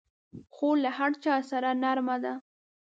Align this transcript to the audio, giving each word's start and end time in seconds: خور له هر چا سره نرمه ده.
خور 0.53 0.75
له 0.83 0.89
هر 0.97 1.11
چا 1.23 1.35
سره 1.51 1.69
نرمه 1.83 2.17
ده. 2.23 2.33